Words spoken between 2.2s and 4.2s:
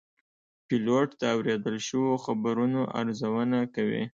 خبرونو ارزونه کوي.